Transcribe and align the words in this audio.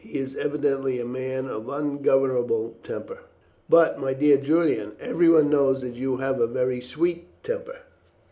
He 0.03 0.17
is 0.17 0.35
evidently 0.35 0.99
a 0.99 1.05
man 1.05 1.45
of 1.45 1.69
ungovernable 1.69 2.75
temper.'" 2.81 3.19
"But, 3.69 3.99
my 3.99 4.15
dear 4.15 4.37
Julian, 4.37 4.93
everyone 4.99 5.51
knows 5.51 5.81
that 5.81 5.93
you 5.93 6.17
have 6.17 6.41
a 6.41 6.47
very 6.47 6.81
sweet 6.81 7.27
temper." 7.43 7.77